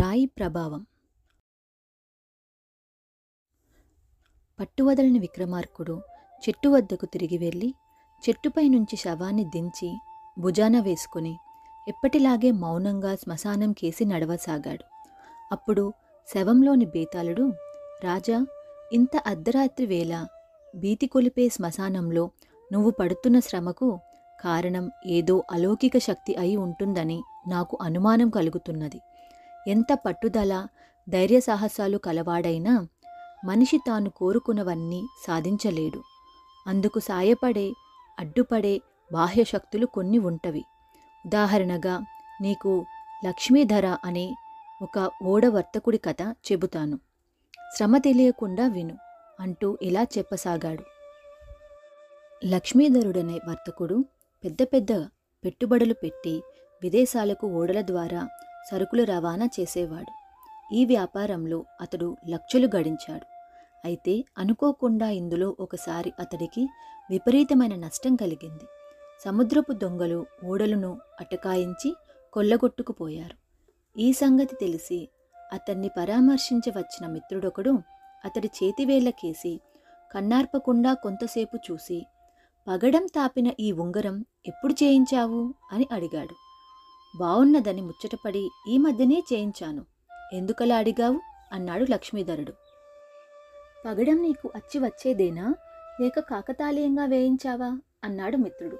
[0.00, 0.86] రాయి ప్రభావం.
[4.60, 6.02] పట్టువదలని విక్రమార్కుడు
[6.42, 7.74] చెట్టు వద్దకు తిరిగి వెళ్ళి
[8.22, 9.98] చెట్టుపై నుంచి శవాన్ని దించి
[10.38, 11.36] భుజాన వేసుకుని
[11.88, 14.84] ఎప్పటిలాగే మౌనంగా శ్మశానం కేసి నడవసాగాడు.
[15.52, 15.92] అప్పుడు
[16.34, 17.52] శవంలోని బేతాళుడు
[18.04, 18.46] రాజా
[18.92, 20.26] ఇంత అర్ధరాత్రి వేళ
[20.76, 22.30] భీతి కొలిపే శ్మశానంలో
[22.72, 24.00] నువ్వు పడుతున్న శ్రమకు
[24.40, 29.00] కారణం ఏదో అలౌకిక శక్తి అయి ఉంటుందని నాకు అనుమానం కలుగుతున్నది.
[29.68, 30.66] ఎంత పట్టుదల
[31.08, 32.86] ధైర్య సాహసాలు కలవాడైనా
[33.44, 36.02] మనిషి తాను కోరుకున్నవన్నీ సాధించలేడు.
[36.66, 37.72] అందుకు సాయపడే
[38.20, 38.80] అడ్డుపడే
[39.12, 40.64] బాహ్య శక్తులు కొన్ని ఉంటవి.
[41.26, 42.04] ఉదాహరణగా
[42.40, 42.84] నీకు
[43.24, 44.34] లక్ష్మీధర అనే
[44.82, 46.98] ఒక ఓడ వర్తకుడి కథ చెబుతాను.
[47.76, 48.98] శ్రమ తెలియకుండా విను
[49.40, 50.84] అంటూ ఇలా చెప్పసాగాడు.
[52.46, 54.04] లక్ష్మీధరుడనే వర్తకుడు
[54.44, 54.92] పెద్ద పెద్ద
[55.44, 56.42] పెట్టుబడులు పెట్టి
[56.82, 58.28] విదేశాలకు ఓడల ద్వారా
[58.66, 60.20] సరుకులు రవాణా చేసేవాడు.
[60.74, 63.26] ఈ వ్యాపారంలో అతడు లక్షలు గడించాడు.
[63.84, 66.68] అయితే అనుకోకుండా ఇందులో ఒకసారి అతడికి
[67.10, 68.64] విపరీతమైన నష్టం కలిగింది.
[69.24, 71.94] సముద్రపు దొంగలు ఓడలను అటకాయించి
[72.32, 73.36] కొల్లగొట్టుకుపోయారు.
[74.00, 75.08] ఈ సంగతి తెలిసి
[75.52, 77.78] అతన్ని పరామర్శించవచ్చిన మిత్రుడొకడు
[78.24, 79.60] అతడి చేతివేళ్ళకేసి
[80.14, 82.06] కన్నార్పకుండా కొంతసేపు చూసి
[82.68, 85.54] పగడం తాపిన ఈ ఉంగరం ఎప్పుడు చేయించావు?
[85.72, 86.49] అని అడిగాడు.
[87.16, 89.86] బావున్నదని ముచ్చటపడి ఈ మధ్యనే చేయించాను.
[90.32, 91.20] ఎందుకలా అడిగావు?
[91.52, 92.52] అన్నాడు లక్ష్మీధరుడు.
[93.86, 95.54] పగడం నీకు అచ్చి వచ్చేదేనా?
[96.00, 97.78] లేక కాకతాళీయంగా వేయించావా?
[98.04, 98.78] అన్నాడు మిత్రుడు.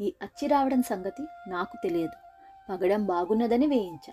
[0.00, 2.16] ఈ అచ్చి రావడం సంగతి నాకు తెలియదు.
[2.72, 4.12] పగడం బాగున్నదని వేయించా.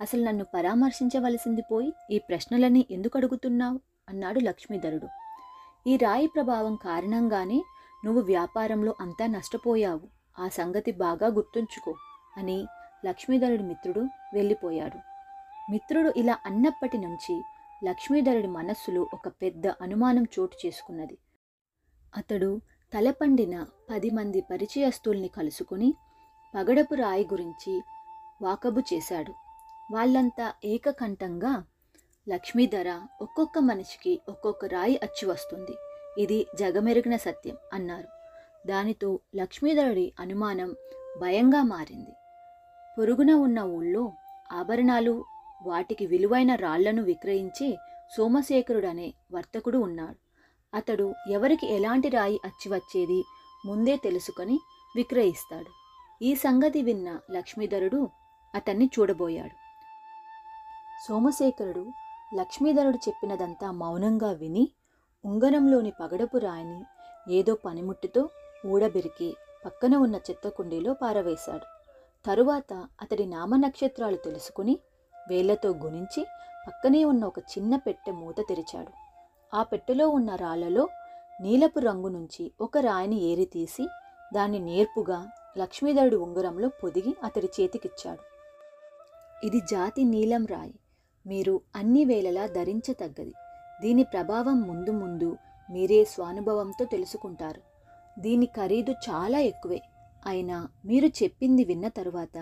[0.00, 3.80] అసలు నన్ను పరామర్శించవలసింది పోయి ఈ ప్రశ్నలన్నీ ఎందుకు అడుగుతున్నావు?
[4.08, 5.08] అన్నాడు లక్ష్మీధరుడు.
[5.86, 7.64] ఈ రాయి ప్రభావం కారణంగానే
[8.04, 10.00] నువ్వు వ్యాపారంలో అంతా నష్టపోయావు.
[10.42, 11.94] ఆ సంగతి బాగా గుర్తుంచుకో
[12.36, 12.66] అని
[13.06, 14.00] లక్ష్మీధరుడి మిత్రుడు
[14.34, 14.98] వెళ్ళిపోయాడు.
[15.72, 17.42] మిత్రుడు ఇలా అన్నప్పటి నుంచి
[17.84, 21.18] లక్ష్మీధరుడి మనస్సులో ఒక పెద్ద అనుమానం చోటు చేసుకున్నది.
[22.16, 22.60] అతడు
[22.94, 25.94] తలపండిన పది మంది పరిచయస్తుల్ని కలుసుకుని
[26.54, 27.82] పగడపు రాయి గురించి
[28.42, 29.32] వాకబు చేశాడు.
[29.92, 31.64] వాళ్ళంతా ఏకకంఠంగా
[32.28, 35.76] లక్ష్మీధర ఒక్కొక్క మనిషికి ఒక్కొక్క రాయి అచ్చి వస్తుంది.
[36.22, 38.08] ఇది జగమెరిగిన సత్యం అన్నారు.
[38.68, 40.76] దానితో లక్ష్మీధరుడి అనుమానం
[41.20, 42.10] భయంగా మారింది.
[42.98, 44.12] పొరుగున ఉన్న ఊళ్ళో
[44.52, 45.24] ఆభరణాలు
[45.62, 47.78] వాటికి విలువైన రాళ్ళను విక్రయించే
[48.16, 50.18] సోమశేఖరుడనే వర్తకుడు ఉన్నాడు.
[50.74, 53.20] అతడు ఎవరికి ఎలాంటి రాయి అచ్చి వచ్చేది
[53.66, 54.56] ముందే తెలుసుకొని
[54.96, 55.70] విక్రయిస్తాడు.
[56.22, 58.00] ఈ సంగతి విన్న లక్ష్మీధరుడు
[58.54, 59.56] అతన్ని చూడబోయాడు.
[61.06, 61.84] సోమశేఖరుడు
[62.36, 64.64] లక్ష్మీధరుడు చెప్పినదంతా మౌనంగా విని
[65.24, 66.80] ఉంగరంలోని పగడపు రాయిని
[67.32, 68.30] ఏదో పనిముట్టుతో
[68.66, 71.81] ఊడబెరికి పక్కన ఉన్న చెత్త కుండీలో పారవేశాడు.
[72.26, 74.78] తరువాత అతడి నామనక్షత్రాలు తెలుసుకుని
[75.30, 76.26] వేళ్ళతో గుణించి
[76.68, 78.92] పక్కనే ఉన్న ఒక చిన్న పెట్టె మూత తెరిచాడు.
[79.56, 80.88] ఆ పెట్టెలో ఉన్న రాళ్ళలో
[81.40, 83.88] నీలపు రంగు నుంచి ఒక రాయిని ఏరి తీసి
[84.34, 85.28] దాన్ని నేర్పుగా
[85.58, 88.22] లక్ష్మీధరుడి ఉంగరంలో పొదిగి అతడి చేతికిచ్చాడు.
[89.46, 90.74] ఇది జాతి నీలం రాయి.
[91.26, 93.32] మీరు అన్ని వేళలా ధరించతగ్గది.
[93.82, 95.36] దీని ప్రభావం ముందు ముందు
[95.70, 97.60] మీరే స్వానుభవంతో తెలుసుకుంటారు.
[98.18, 99.82] దీని ఖరీదు చాలా ఎక్కువే.
[100.26, 102.38] అయినా మీరు చెప్పింది విన్న తరువాత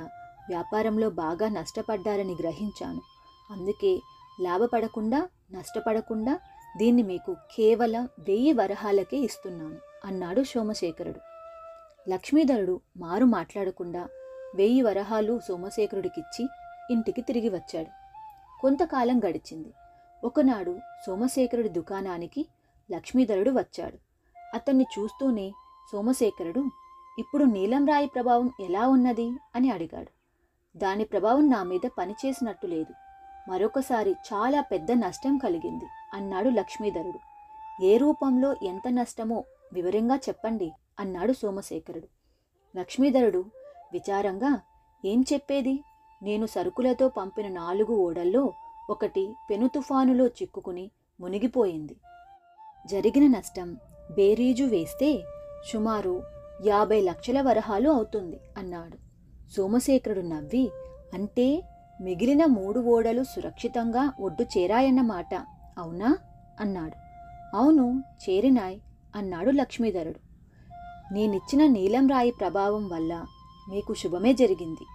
[0.48, 3.00] వ్యాపారంలో బాగా నష్టపడ్డారని గ్రహించాను.
[3.50, 4.00] అందుకే
[4.40, 6.38] లాభపడకుండా నష్టపడకుండా
[6.76, 11.20] దీన్ని మీకు కేవలం వెయ్యి వరహాలకే ఇస్తున్నాను అన్నాడు సోమశేఖరుడు.
[12.10, 14.08] లక్ష్మీధరుడు మారు మాట్లాడకుండా
[14.54, 16.48] వెయ్యి వరహాలు సోమశేఖరుడికిచ్చి
[16.90, 17.90] ఇంటికి తిరిగి వచ్చాడు.
[18.60, 19.72] కొంతకాలం గడిచింది.
[20.24, 22.46] ఒకనాడు సోమశేఖరుడి దుకాణానికి
[22.92, 23.98] లక్ష్మీధరుడు వచ్చాడు.
[24.54, 25.52] అతన్ని చూస్తూనే
[25.92, 26.70] సోమశేఖరుడు
[27.18, 29.30] ఇప్పుడు నీలం రాయి ప్రభావం ఎలా ఉన్నది?
[29.56, 30.10] అని అడిగాడు.
[30.78, 32.94] దాని ప్రభావం నా మీద పనిచేసినట్టు లేదు.
[33.50, 35.84] మరొకసారి చాలా పెద్ద నష్టం కలిగింది
[36.14, 37.18] అన్నాడు లక్ష్మీధరుడు.
[37.84, 42.08] ఏ రూపంలో ఎంత నష్టమో వివరంగా చెప్పండి అన్నాడు సోమశేఖరుడు.
[42.78, 43.44] లక్ష్మీధరుడు
[43.92, 44.60] విచారంగా
[45.04, 45.84] ఏం చెప్పేది?
[46.22, 48.52] నేను సరుకులతో పంపిన నాలుగు ఓడల్లో
[48.90, 50.90] ఒకటి పెను తుఫానులో చిక్కుకుని
[51.20, 51.96] మునిగిపోయింది.
[52.86, 53.76] జరిగిన నష్టం
[54.14, 55.24] బేరీజు వేస్తే
[55.72, 56.22] సుమారు
[56.66, 58.96] యాభై లక్షల వరహాలు అవుతుంది అన్నాడు.
[59.56, 60.70] సోమశేఖరుడు నవ్వి
[61.14, 61.62] అంటే
[62.00, 65.34] మిగిలిన మూడు ఓడలు సురక్షితంగా ఒడ్డు చేరాయన్నమాట
[65.78, 66.18] అవునా?
[66.60, 66.96] అన్నాడు.
[67.56, 68.78] అవును చేరినాయ్
[69.14, 70.18] అన్నాడు లక్ష్మీధరుడు.
[71.14, 73.24] నేనిచ్చిన నీలం రాయి ప్రభావం వల్ల
[73.68, 74.86] మీకు శుభమే జరిగింది.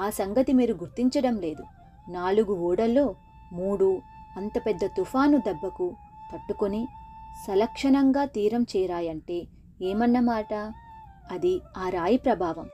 [0.00, 1.62] ఆ సంగతి మీరు గుర్తించడం లేదు.
[2.08, 3.14] నాలుగు ఓడల్లో
[3.52, 4.00] మూడు
[4.36, 5.94] అంత పెద్ద తుఫాను దెబ్బకు
[6.32, 6.88] తట్టుకొని
[7.46, 9.46] సలక్షణంగా తీరం చేరాయంటే
[9.82, 10.72] ఏమన్నమాట?
[11.30, 12.68] అది ఆ రాయి ప్రభావం.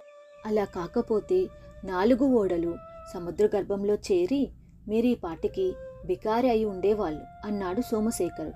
[0.47, 1.49] అలా కాకపోతే
[1.85, 2.75] నాలుగు ఓడలు
[3.15, 4.51] సముద్ర గర్భంలో చేరి
[4.89, 5.75] మీరు ఈ పాటికి
[6.07, 8.53] బికారి అయి ఉండేవాళ్ళు అన్నాడు సోమశేఖరు.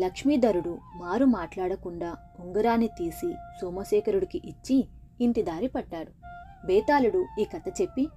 [0.00, 4.88] లక్ష్మీధరుడు మారు మాట్లాడకుండా ఉంగరాన్ని తీసి సోమశేఖరుడికి ఇచ్చి
[5.20, 6.12] ఇంటి దారి పట్టాడు.
[6.66, 8.08] బేతాళుడు ఈ కథ చెప్పి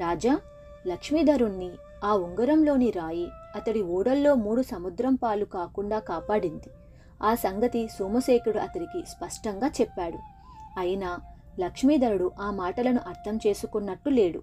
[0.00, 0.38] రాజా
[0.86, 1.70] లక్ష్మీధరుణ్ణి
[2.04, 6.70] ఆ ఉంగరంలోని రాయి అతడి ఓడల్లో మూడు సముద్రం పాలు కాకుండా కాపాడింది.
[7.22, 10.39] ఆ సంగతి సోమశేఖరుడు అతడికి స్పష్టంగా చెప్పాడు.
[10.80, 11.10] అయినా
[11.60, 14.40] లక్ష్మీధరుడు ఆ మాటలను అర్థం చేసుకున్నట్టు లేడు.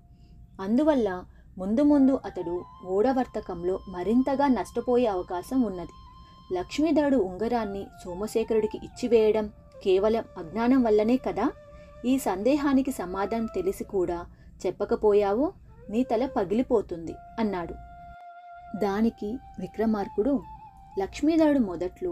[0.59, 1.09] అందువల్ల
[1.57, 2.55] ముందు ముందు అతడు
[2.85, 5.93] ఓడవర్తకంలో మరింతగా నష్టపోయే అవకాశం ఉన్నది.
[6.55, 9.47] లక్ష్మీధరుడు ఉంగరాన్ని సోమశేఖరుడికి ఇచ్చివేయడం
[9.83, 11.45] కేవలం అజ్ఞానం వల్లనే కదా?
[12.05, 14.19] ఈ సందేహానికి సమాధానం తెలిసి కూడా
[14.65, 15.47] చెప్పకపోయావో
[15.89, 17.75] నీ తల పగిలిపోతుంది అన్నాడు.
[18.77, 19.29] దానికి
[19.59, 20.33] విక్రమార్కుడు
[20.99, 22.11] లక్ష్మీధరుడు మొదట్లో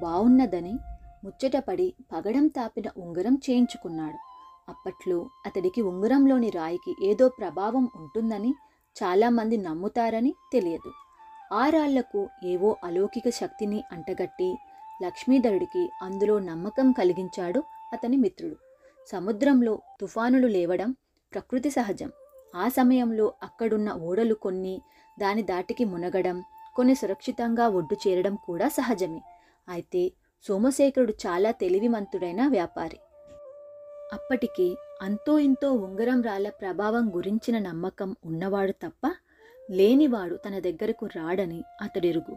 [0.00, 0.74] బావున్నదని
[1.24, 4.18] ముచ్చటపడి పగడం తాపిన ఉంగరం చేయించుకున్నాడు.
[4.68, 8.54] అప్పట్లో అతడికి ఉంగరంలోని రాయికి ఏదో ప్రభావం ఉంటుందని
[8.96, 10.90] చాలామంది నమ్ముతారని తెలియదు.
[11.52, 14.56] ఆ రాళ్ళకు ఏవో అలౌకిక శక్తిని అంటగట్టి
[15.02, 18.56] లక్ష్మీధరుడికి అందులో నమ్మకం కలిగించాడు అతని మిత్రుడు.
[19.12, 20.90] సముద్రంలో తుఫానులు లేవడం
[21.32, 22.10] ప్రకృతి సహజం.
[22.56, 24.82] ఆ సమయంలో అక్కడున్న ఓడలు కొన్ని
[25.20, 26.42] దాని దాటికి మునగడం
[26.76, 29.22] కొన్ని సురక్షితంగా ఒడ్డు చేరడం కూడా సహజమే.
[29.68, 30.12] అయితే
[30.48, 33.00] సోమశేఖరుడు చాలా తెలివిమంతుడైన వ్యాపారి.
[34.12, 39.14] అప్పటికి అంతో ఇంతో ఉంగరం రాళ్ళ ప్రభావం గురించిన నమ్మకం ఉన్నవాడు తప్ప
[39.70, 42.36] లేనివాడు తన దగ్గరకు రాడని అతడెరుగు.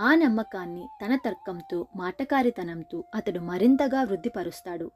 [0.00, 4.90] ఆ నమ్మకాన్ని తన తర్కంతో మాటకారితనంతో అతడు మరింతగా వృద్ధిపరుస్తాడు.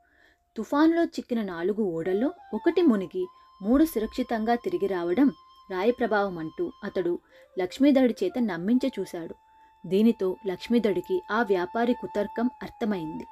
[0.57, 3.27] తుఫానులో చిక్కిన నాలుగు ఓడల్లో ఒకటి మునిగి
[3.63, 5.33] మూడు సురక్షితంగా తిరిగి రావడం
[5.71, 7.19] రాయి ప్రభావం అంటూ అతడు
[7.59, 9.46] లక్ష్మీధరుడి చేత నమ్మించి చూశాడు.
[9.87, 13.27] దీనితో లక్ష్మీధడికి ఆ వ్యాపారి కుతర్కం అర్థమైంది.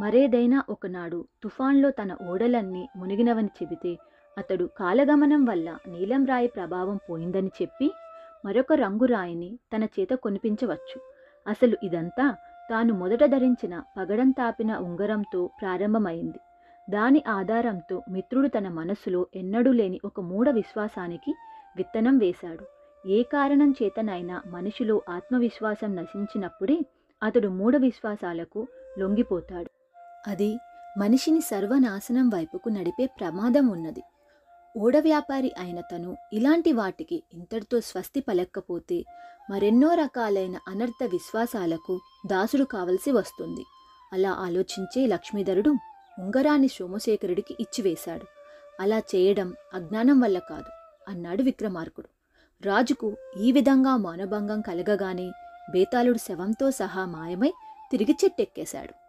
[0.00, 3.98] మరేదైనా ఒకనాడు తుఫాన్లో తన ఓడలన్నీ మునిగినవని చెబితే
[4.38, 7.90] అతడు కాలగమనం వల్ల నీలం రాయి ప్రభావం పోయిందని చెప్పి
[8.44, 11.00] మరొక రంగు రాయిని తన చేత కొనిపించవచ్చు.
[11.46, 12.36] అసలు ఇదంతా
[12.70, 16.38] తాను మొదట ధరించిన పగడం తాపిన ఉంగరంతో ప్రారంభమైంది.
[16.90, 21.34] దాని ఆధారంతో మిత్రుడు తన మనస్సులో ఎన్నడూ లేని ఒక మూఢ విశ్వాసానికి
[21.76, 22.75] విత్తనం వేశాడు.
[23.06, 26.80] ఏ కారణం చేతనైనా మనిషిలో ఆత్మవిశ్వాసం నశించినప్పుడే
[27.22, 28.66] అతడు మూఢ విశ్వాసాలకు
[28.98, 29.70] లొంగిపోతాడు.
[30.26, 30.56] అది
[30.98, 34.02] మనిషిని సర్వనాశనం వైపుకు నడిపే ప్రమాదం ఉన్నది.
[34.78, 39.04] ఓడ వ్యాపారి అయిన తను ఇలాంటి వాటికి ఇంతటితో స్వస్తి పలక్కపోతే
[39.50, 43.64] మరెన్నో రకాలైన అనర్థ విశ్వాసాలకు దాసుడు కావలసి వస్తుంది.
[44.12, 45.70] అలా ఆలోచించే లక్ష్మీధరుడు
[46.18, 48.26] ఉంగరాన్ని సోమశేఖరుడికి ఇచ్చివేశాడు.
[48.80, 50.70] అలా చేయడం అజ్ఞానం వల్ల కాదు
[51.08, 52.15] అన్నాడు విక్రమార్కుడు.
[52.64, 55.30] రాజుకు ఈ విధంగా మానభంగం కలగగానే
[55.70, 57.52] బేతాళుడు శవంతో సహా మాయమై
[57.90, 59.05] తిరిగి చెట్టెక్కేశాడు.